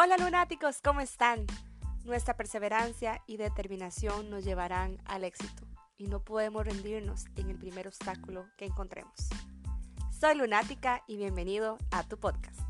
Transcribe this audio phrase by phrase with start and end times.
[0.00, 1.44] Hola lunáticos, ¿cómo están?
[2.04, 5.64] Nuestra perseverancia y determinación nos llevarán al éxito
[5.96, 9.12] y no podemos rendirnos en el primer obstáculo que encontremos.
[10.12, 12.60] Soy lunática y bienvenido a tu podcast.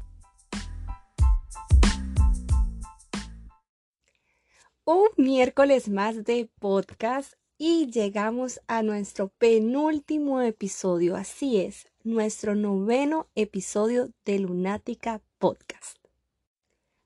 [4.86, 13.26] Un miércoles más de podcast y llegamos a nuestro penúltimo episodio, así es, nuestro noveno
[13.34, 15.97] episodio de Lunática Podcast.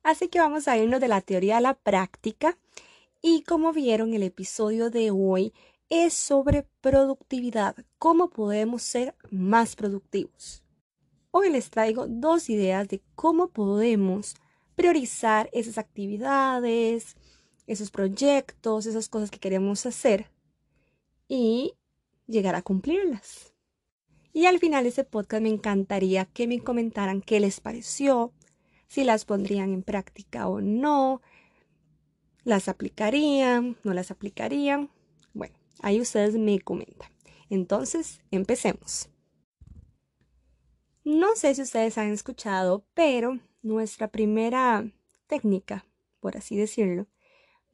[0.02, 2.58] Así que vamos a irnos de la teoría a la práctica.
[3.20, 5.52] Y como vieron, el episodio de hoy
[5.88, 10.64] es sobre productividad, cómo podemos ser más productivos.
[11.30, 14.34] Hoy les traigo dos ideas de cómo podemos
[14.74, 17.16] priorizar esas actividades,
[17.66, 20.30] esos proyectos, esas cosas que queremos hacer
[21.28, 21.74] y
[22.26, 23.52] llegar a cumplirlas.
[24.32, 28.32] Y al final de ese podcast me encantaría que me comentaran qué les pareció,
[28.92, 31.22] si las pondrían en práctica o no,
[32.44, 34.90] las aplicarían, no las aplicarían.
[35.32, 37.10] Bueno, ahí ustedes me comentan.
[37.48, 39.08] Entonces, empecemos.
[41.04, 44.84] No sé si ustedes han escuchado, pero nuestra primera
[45.26, 45.86] técnica,
[46.20, 47.06] por así decirlo,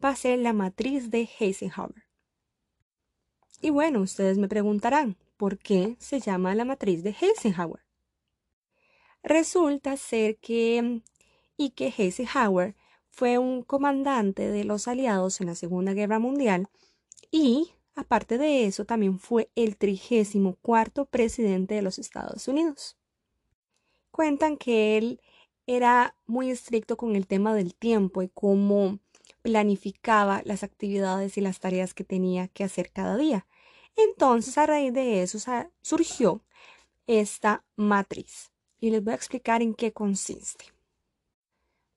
[0.02, 2.04] va a ser la matriz de Eisenhower.
[3.60, 7.87] Y bueno, ustedes me preguntarán, ¿por qué se llama la matriz de Eisenhower?
[9.22, 11.02] Resulta ser que
[11.70, 12.76] que Eisenhower
[13.10, 16.68] fue un comandante de los aliados en la Segunda Guerra Mundial
[17.32, 22.96] y, aparte de eso, también fue el trigésimo cuarto presidente de los Estados Unidos.
[24.12, 25.20] Cuentan que él
[25.66, 29.00] era muy estricto con el tema del tiempo y cómo
[29.42, 33.46] planificaba las actividades y las tareas que tenía que hacer cada día.
[33.96, 35.38] Entonces, a raíz de eso
[35.82, 36.42] surgió
[37.06, 40.66] esta matriz y les voy a explicar en qué consiste.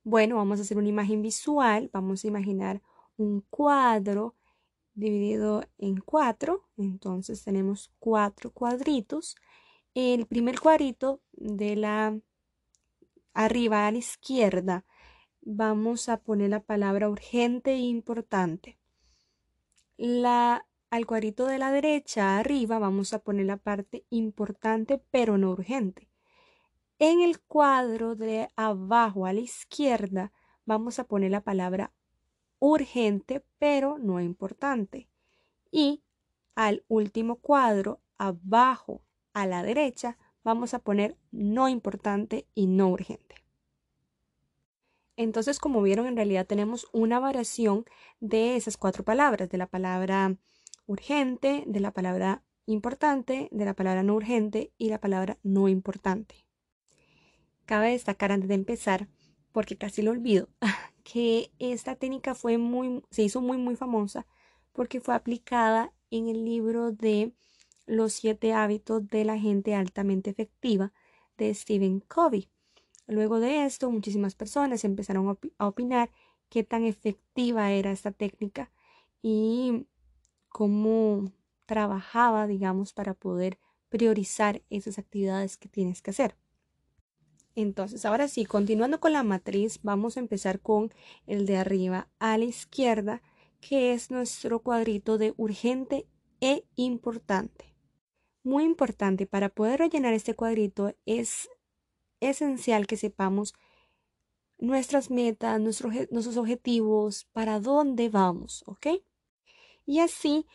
[0.03, 1.89] Bueno, vamos a hacer una imagen visual.
[1.93, 2.81] Vamos a imaginar
[3.17, 4.35] un cuadro
[4.93, 6.67] dividido en cuatro.
[6.77, 9.35] Entonces tenemos cuatro cuadritos.
[9.93, 12.19] El primer cuadrito de la
[13.33, 14.85] arriba a la izquierda
[15.41, 18.77] vamos a poner la palabra urgente e importante.
[19.97, 25.51] La, al cuadrito de la derecha arriba vamos a poner la parte importante pero no
[25.51, 26.10] urgente.
[27.03, 30.31] En el cuadro de abajo a la izquierda
[30.67, 31.91] vamos a poner la palabra
[32.59, 35.09] urgente pero no importante.
[35.71, 36.03] Y
[36.53, 39.01] al último cuadro abajo
[39.33, 43.33] a la derecha vamos a poner no importante y no urgente.
[45.15, 47.83] Entonces, como vieron, en realidad tenemos una variación
[48.19, 50.37] de esas cuatro palabras, de la palabra
[50.85, 56.50] urgente, de la palabra importante, de la palabra no urgente y la palabra no importante.
[57.71, 59.07] Cabe destacar antes de empezar,
[59.53, 60.49] porque casi lo olvido,
[61.05, 64.27] que esta técnica fue muy, se hizo muy, muy famosa
[64.73, 67.31] porque fue aplicada en el libro de
[67.85, 70.91] Los siete hábitos de la gente altamente efectiva
[71.37, 72.49] de Stephen Covey.
[73.07, 76.11] Luego de esto, muchísimas personas empezaron a opinar
[76.49, 78.69] qué tan efectiva era esta técnica
[79.21, 79.87] y
[80.49, 81.31] cómo
[81.65, 86.35] trabajaba, digamos, para poder priorizar esas actividades que tienes que hacer.
[87.61, 90.91] Entonces, ahora sí, continuando con la matriz, vamos a empezar con
[91.27, 93.21] el de arriba a la izquierda,
[93.59, 96.07] que es nuestro cuadrito de urgente
[96.39, 97.75] e importante.
[98.43, 101.49] Muy importante, para poder rellenar este cuadrito es
[102.19, 103.53] esencial que sepamos
[104.57, 108.87] nuestras metas, nuestros objetivos, para dónde vamos, ¿ok?
[109.85, 110.45] Y así,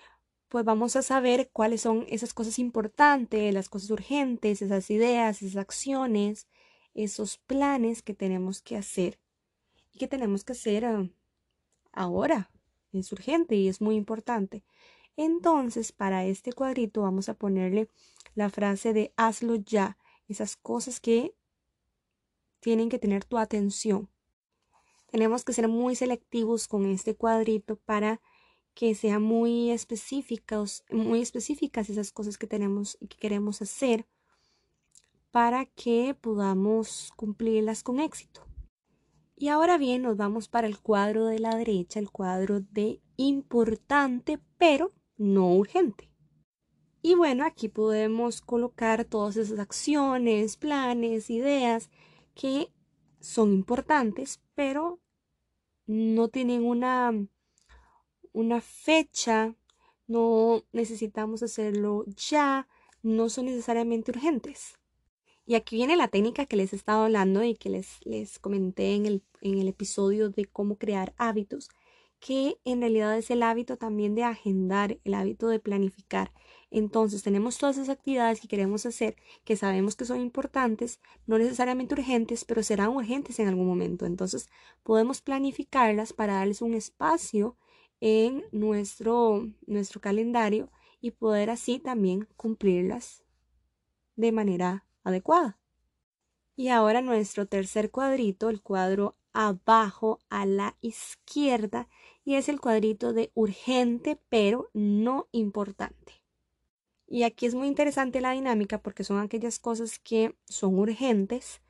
[0.48, 5.56] pues vamos a saber cuáles son esas cosas importantes, las cosas urgentes, esas ideas, esas
[5.56, 6.46] acciones,
[6.96, 9.20] esos planes que tenemos que hacer
[9.92, 11.08] y que tenemos que hacer ah,
[11.92, 12.50] ahora.
[12.92, 14.64] Es urgente y es muy importante.
[15.16, 17.88] Entonces, para este cuadrito vamos a ponerle
[18.34, 19.98] la frase de hazlo ya,
[20.28, 21.34] esas cosas que
[22.60, 24.08] tienen que tener tu atención.
[25.10, 28.20] Tenemos que ser muy selectivos con este cuadrito para
[28.74, 34.06] que sean muy específicos, muy específicas esas cosas que tenemos y que queremos hacer
[35.36, 38.46] para que podamos cumplirlas con éxito.
[39.36, 44.40] Y ahora bien, nos vamos para el cuadro de la derecha, el cuadro de importante,
[44.56, 46.10] pero no urgente.
[47.02, 51.90] Y bueno, aquí podemos colocar todas esas acciones, planes, ideas
[52.34, 52.72] que
[53.20, 55.02] son importantes, pero
[55.84, 57.12] no tienen una,
[58.32, 59.54] una fecha,
[60.06, 62.68] no necesitamos hacerlo ya,
[63.02, 64.78] no son necesariamente urgentes.
[65.46, 68.96] Y aquí viene la técnica que les he estado hablando y que les, les comenté
[68.96, 71.68] en el, en el episodio de cómo crear hábitos,
[72.18, 76.32] que en realidad es el hábito también de agendar, el hábito de planificar.
[76.72, 79.14] Entonces tenemos todas esas actividades que queremos hacer,
[79.44, 84.04] que sabemos que son importantes, no necesariamente urgentes, pero serán urgentes en algún momento.
[84.04, 84.48] Entonces
[84.82, 87.56] podemos planificarlas para darles un espacio
[88.00, 93.22] en nuestro, nuestro calendario y poder así también cumplirlas
[94.16, 95.58] de manera adecuada.
[96.56, 101.88] Y ahora nuestro tercer cuadrito, el cuadro abajo a la izquierda,
[102.24, 106.14] y es el cuadrito de urgente pero no importante.
[107.06, 111.60] Y aquí es muy interesante la dinámica porque son aquellas cosas que son urgentes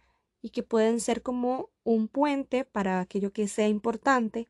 [0.41, 4.49] y que pueden ser como un puente para aquello que sea importante,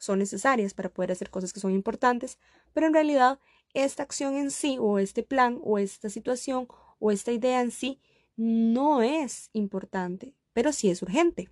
[0.00, 2.38] son necesarias para poder hacer cosas que son importantes,
[2.72, 3.38] pero en realidad
[3.72, 6.66] esta acción en sí o este plan o esta situación
[6.98, 8.00] o esta idea en sí
[8.36, 11.48] no es importante, pero sí es urgente.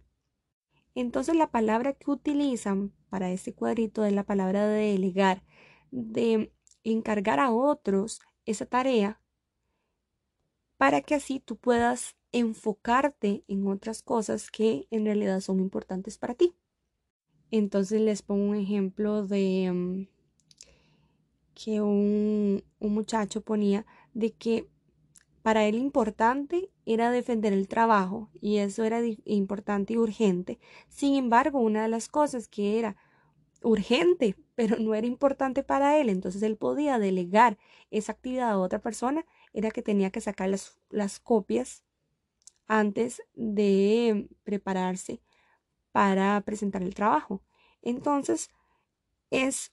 [0.94, 5.42] Entonces la palabra que utilizan para este cuadrito es la palabra de delegar,
[5.90, 6.52] de
[6.84, 9.20] encargar a otros esa tarea
[10.76, 16.34] para que así tú puedas enfocarte en otras cosas que en realidad son importantes para
[16.34, 16.54] ti.
[17.50, 20.08] Entonces les pongo un ejemplo de mm,
[21.54, 24.68] que un, un muchacho ponía de que
[25.42, 30.58] para él importante era defender el trabajo y eso era importante y urgente.
[30.88, 32.96] Sin embargo, una de las cosas que era
[33.62, 37.58] urgente, pero no era importante para él, entonces él podía delegar
[37.90, 41.84] esa actividad a otra persona, era que tenía que sacar las, las copias
[42.66, 45.20] antes de prepararse
[45.92, 47.42] para presentar el trabajo.
[47.82, 48.50] Entonces,
[49.30, 49.72] es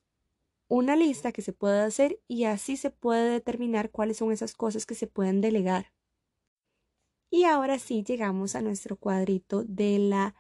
[0.68, 4.86] una lista que se puede hacer y así se puede determinar cuáles son esas cosas
[4.86, 5.92] que se pueden delegar.
[7.32, 10.36] Y ahora sí llegamos a nuestro cuadrito de la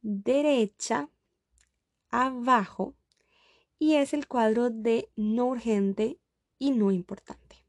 [0.00, 1.10] derecha
[2.08, 2.94] abajo
[3.78, 6.18] y es el cuadro de no urgente
[6.58, 7.66] y no importante.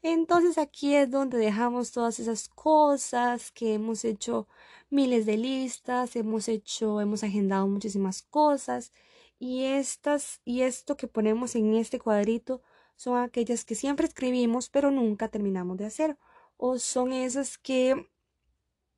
[0.00, 4.46] Entonces aquí es donde dejamos todas esas cosas que hemos hecho
[4.88, 8.92] miles de listas, hemos hecho, hemos agendado muchísimas cosas
[9.40, 12.62] y estas y esto que ponemos en este cuadrito
[12.94, 16.16] son aquellas que siempre escribimos pero nunca terminamos de hacer
[16.56, 18.08] o son esas que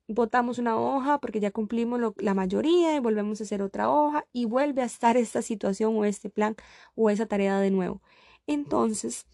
[0.07, 4.45] botamos una hoja porque ya cumplimos la mayoría y volvemos a hacer otra hoja y
[4.45, 6.55] vuelve a estar esta situación o este plan
[6.95, 8.01] o esa tarea de nuevo.
[8.47, 9.27] Entonces,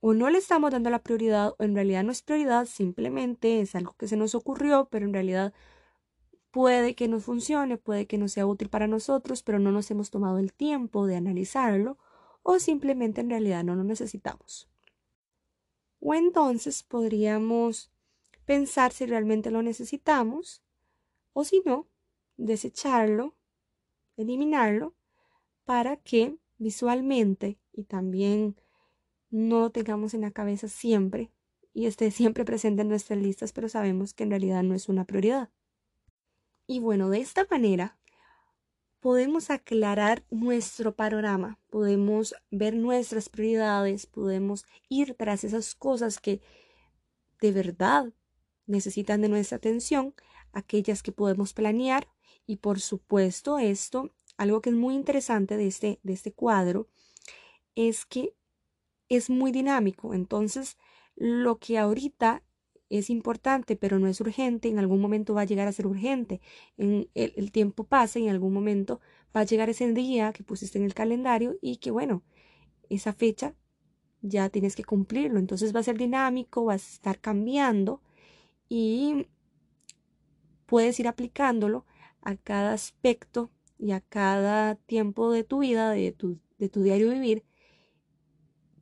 [0.00, 3.74] o no le estamos dando la prioridad o en realidad no es prioridad, simplemente es
[3.74, 5.52] algo que se nos ocurrió, pero en realidad
[6.50, 10.10] Puede que no funcione, puede que no sea útil para nosotros, pero no nos hemos
[10.10, 11.98] tomado el tiempo de analizarlo
[12.42, 14.67] o simplemente en realidad no lo necesitamos.
[16.00, 17.90] O entonces podríamos
[18.44, 20.62] pensar si realmente lo necesitamos
[21.32, 21.86] o si no,
[22.36, 23.36] desecharlo,
[24.16, 24.94] eliminarlo,
[25.64, 28.56] para que visualmente y también
[29.30, 31.30] no lo tengamos en la cabeza siempre
[31.74, 35.04] y esté siempre presente en nuestras listas, pero sabemos que en realidad no es una
[35.04, 35.50] prioridad.
[36.66, 37.97] Y bueno, de esta manera
[39.00, 46.40] podemos aclarar nuestro panorama, podemos ver nuestras prioridades, podemos ir tras esas cosas que
[47.40, 48.12] de verdad
[48.66, 50.14] necesitan de nuestra atención,
[50.52, 52.08] aquellas que podemos planear.
[52.46, 56.88] Y por supuesto esto, algo que es muy interesante de este, de este cuadro,
[57.74, 58.34] es que
[59.08, 60.76] es muy dinámico, entonces
[61.16, 62.42] lo que ahorita
[62.90, 66.40] es importante, pero no es urgente, en algún momento va a llegar a ser urgente.
[66.76, 69.00] En el, tiempo pasa y en algún momento
[69.36, 72.22] va a llegar ese día que pusiste en el calendario y que bueno,
[72.88, 73.54] esa fecha
[74.22, 75.38] ya tienes que cumplirlo.
[75.38, 78.00] Entonces va a ser dinámico, vas a estar cambiando
[78.68, 79.26] y
[80.66, 81.84] puedes ir aplicándolo
[82.22, 87.10] a cada aspecto y a cada tiempo de tu vida, de tu, de tu diario
[87.10, 87.44] vivir.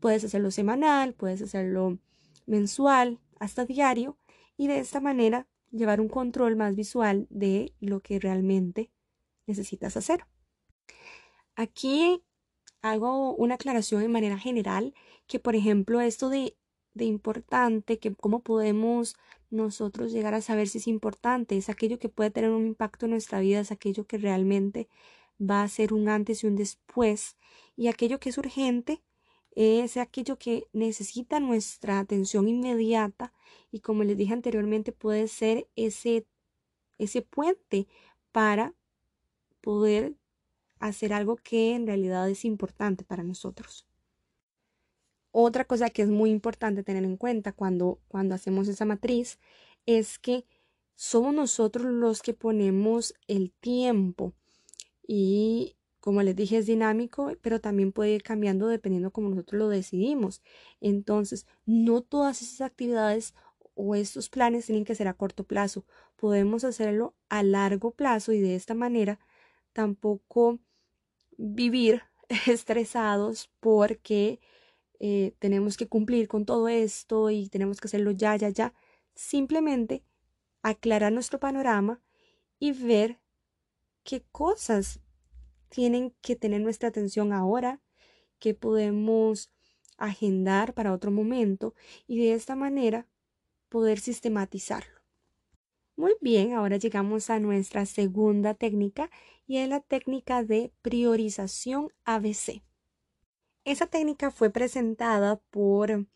[0.00, 1.98] Puedes hacerlo semanal, puedes hacerlo
[2.46, 4.18] mensual, hasta diario
[4.56, 8.90] y de esta manera llevar un control más visual de lo que realmente
[9.46, 10.26] necesitas hacer.
[11.54, 12.22] Aquí
[12.82, 14.94] hago una aclaración de manera general
[15.26, 16.56] que, por ejemplo, esto de,
[16.94, 19.16] de importante, que cómo podemos
[19.50, 23.12] nosotros llegar a saber si es importante, es aquello que puede tener un impacto en
[23.12, 24.88] nuestra vida, es aquello que realmente
[25.40, 27.36] va a ser un antes y un después,
[27.76, 29.02] y aquello que es urgente
[29.56, 33.32] es aquello que necesita nuestra atención inmediata
[33.72, 36.26] y como les dije anteriormente puede ser ese,
[36.98, 37.88] ese puente
[38.32, 38.75] para
[39.62, 40.14] poder
[40.78, 43.86] hacer algo que en realidad es importante para nosotros.
[45.32, 49.38] Otra cosa que es muy importante tener en cuenta cuando, cuando hacemos esa matriz
[49.86, 50.44] es que
[50.94, 54.34] somos nosotros los que ponemos el tiempo
[55.06, 55.75] y
[56.06, 60.40] como les dije es dinámico, pero también puede ir cambiando dependiendo como nosotros lo decidimos.
[60.80, 63.34] Entonces, no todas esas actividades
[63.75, 65.84] o estos planes tienen que ser a corto plazo.
[66.14, 69.18] Podemos hacerlo a largo plazo y de esta manera
[69.72, 70.60] tampoco
[71.38, 72.02] vivir
[72.46, 74.38] estresados porque
[75.00, 78.75] eh, tenemos que cumplir con todo esto y tenemos que hacerlo ya, ya, ya.
[79.16, 80.04] Simplemente
[80.62, 82.00] aclarar nuestro panorama
[82.60, 83.18] y ver
[84.04, 85.00] qué cosas
[85.76, 87.83] tienen que tener nuestra atención ahora,
[88.38, 89.50] qué podemos
[89.99, 91.75] agendar para otro momento
[92.06, 93.06] y de esta manera
[93.68, 95.02] poder sistematizarlo.
[95.95, 99.11] Muy bien, ahora llegamos a nuestra segunda técnica
[99.47, 102.62] y es la técnica de priorización ABC.
[103.66, 106.06] Esa técnica fue presentada por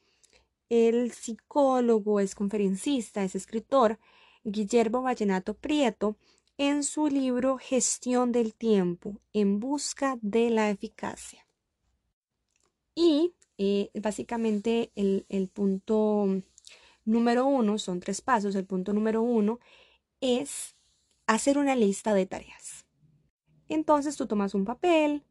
[0.70, 3.98] el psicólogo, es conferencista, es escritor
[4.42, 6.16] Guillermo Vallenato Prieto
[6.60, 11.46] en su libro Gestión del tiempo en busca de la eficacia.
[12.94, 16.42] Y eh, básicamente el, el punto
[17.06, 19.58] número uno, son tres pasos, el punto número uno
[20.20, 20.76] es
[21.26, 22.84] hacer una lista de tareas.
[23.70, 25.24] Entonces tú tomas un papel,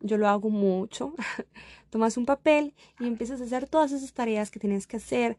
[0.00, 1.14] yo lo hago mucho,
[1.88, 5.38] tomas un papel y empiezas a hacer todas esas tareas que tienes que hacer,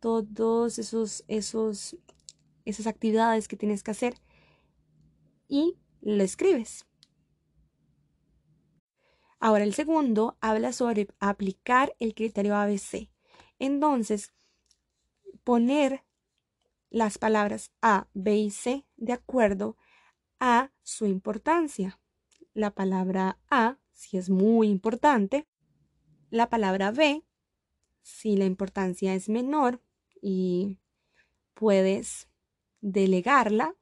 [0.00, 1.96] todos esos, esos,
[2.64, 4.14] esas actividades que tienes que hacer
[5.52, 6.86] y lo escribes.
[9.38, 13.10] Ahora el segundo habla sobre aplicar el criterio ABC.
[13.58, 14.32] Entonces,
[15.44, 16.04] poner
[16.88, 19.76] las palabras A, B y C de acuerdo
[20.40, 22.00] a su importancia.
[22.54, 25.46] La palabra A, si es muy importante,
[26.30, 27.26] la palabra B,
[28.00, 29.82] si la importancia es menor
[30.22, 30.78] y
[31.52, 32.30] puedes
[32.80, 33.76] delegarla,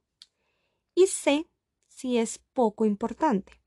[0.93, 1.47] y C,
[2.01, 3.61] si es poco importante.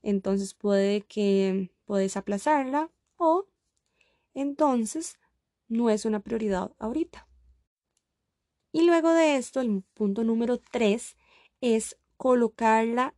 [0.00, 3.48] Entonces puede que puedes aplazarla o
[4.34, 5.18] entonces
[5.66, 7.26] no es una prioridad ahorita.
[8.70, 11.16] Y luego de esto, el punto número 3
[11.60, 13.16] es colocarla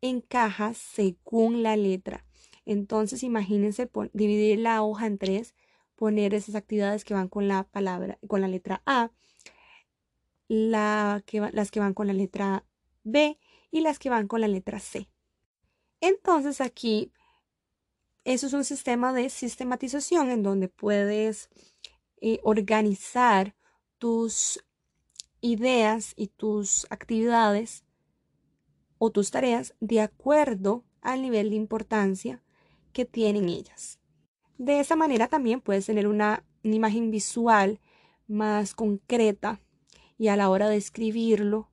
[0.00, 2.26] en cajas según la letra.
[2.64, 5.54] Entonces, imagínense dividir la hoja en tres,
[5.94, 9.12] poner esas actividades que van con la palabra, con la letra A,
[10.48, 12.64] la que, las que van con la letra
[13.04, 13.38] B
[13.74, 15.08] y las que van con la letra C.
[16.00, 17.10] Entonces aquí,
[18.22, 21.50] eso es un sistema de sistematización en donde puedes
[22.20, 23.56] eh, organizar
[23.98, 24.64] tus
[25.40, 27.82] ideas y tus actividades
[28.98, 32.44] o tus tareas de acuerdo al nivel de importancia
[32.92, 33.98] que tienen ellas.
[34.56, 37.80] De esa manera también puedes tener una, imagen visual
[38.28, 39.60] más concreta
[40.16, 41.68] y a la hora de escribirlo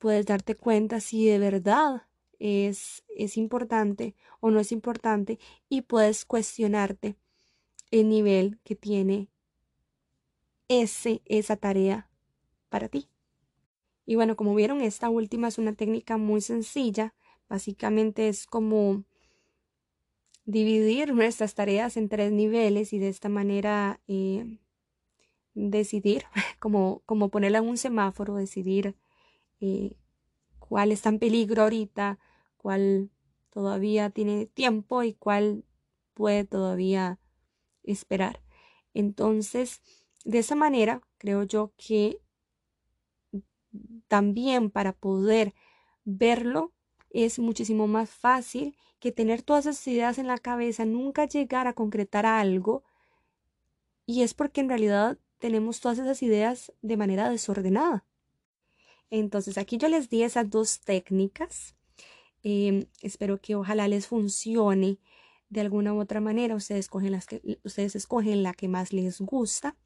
[0.00, 2.06] puedes darte cuenta si de verdad
[2.40, 5.38] es, es importante o no es importante
[5.68, 7.16] y puedes cuestionarte
[7.90, 9.28] el nivel que tiene
[10.68, 12.08] ese, esa tarea
[12.70, 13.08] para ti.
[14.06, 17.14] Y bueno, como vieron, esta última es una técnica muy sencilla.
[17.48, 19.04] Básicamente es como
[20.46, 24.58] dividir nuestras tareas en tres niveles y de esta manera eh,
[25.54, 26.24] decidir,
[26.58, 28.96] como, como ponerla en un semáforo, decidir
[29.60, 29.96] eh,
[30.58, 32.18] cuál está en peligro ahorita,
[32.56, 33.10] cuál
[33.50, 35.64] todavía tiene tiempo y cuál
[36.14, 37.18] puede todavía
[37.82, 38.42] esperar.
[38.94, 39.82] Entonces,
[40.24, 42.20] de esa manera, creo yo que
[44.08, 45.54] también para poder
[46.04, 46.72] verlo
[47.10, 51.72] es muchísimo más fácil que tener todas esas ideas en la cabeza, nunca llegar a
[51.72, 52.84] concretar algo.
[54.06, 58.04] Y es porque en realidad tenemos todas esas ideas de manera desordenada.
[59.10, 61.74] Entonces aquí yo les di esas dos técnicas.
[62.42, 64.98] Em, espero que ojalá les funcione
[65.50, 66.54] de alguna u otra manera.
[66.54, 69.76] Ustedes escogen, las que, ustedes escogen la que más les gusta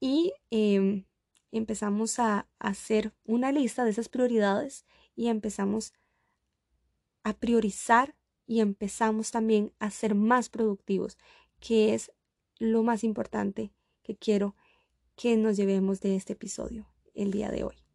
[0.00, 1.04] y em,
[1.52, 4.84] empezamos a hacer una lista de esas prioridades
[5.16, 5.92] y empezamos
[7.22, 11.18] a priorizar y empezamos también a ser más productivos,
[11.60, 12.12] que es
[12.58, 13.72] lo más importante
[14.02, 14.56] que quiero
[15.16, 17.87] que nos llevemos de este episodio el día de hoy.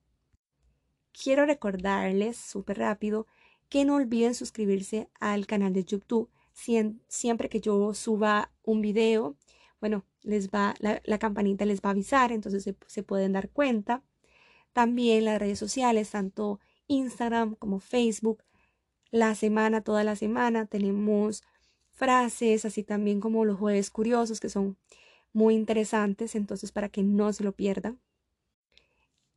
[1.14, 3.28] Quiero recordarles súper rápido
[3.70, 6.30] que no olviden suscribirse al canal de YouTube.
[7.08, 9.36] siempre que yo suba un video,
[9.80, 14.04] bueno, les va, la, campanita les va a avisar, entonces se, se pueden dar cuenta.
[14.74, 18.44] También las redes sociales, tanto Instagram como Facebook,
[19.12, 21.44] la semana, toda la semana, tenemos
[21.92, 24.78] frases, así también como los jueves curiosos que son
[25.34, 28.00] muy interesantes, entonces para que no se lo pierdan.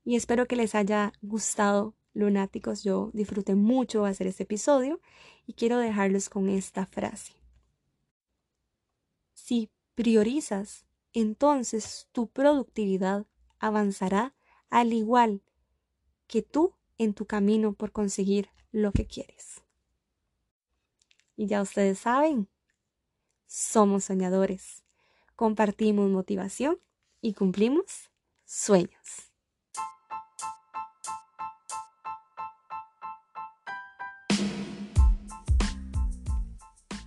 [0.06, 2.84] Y espero que les haya gustado, lunáticos.
[2.84, 5.00] Yo disfruté mucho hacer este episodio
[5.48, 7.32] y quiero dejarlos con esta frase.
[9.34, 13.26] Si priorizas, entonces tu productividad
[13.58, 14.32] avanzará
[14.70, 15.42] al igual
[16.28, 19.64] que tú en tu camino por conseguir lo que quieres.
[21.34, 22.48] Y ya ustedes saben,
[23.48, 24.84] somos soñadores,
[25.34, 26.78] compartimos motivación
[27.20, 28.12] y cumplimos
[28.44, 29.32] sueños.